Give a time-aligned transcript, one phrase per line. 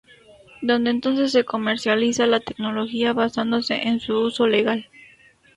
[0.63, 4.89] Desde entonces se comercializa la tecnología basándose en su uso legal.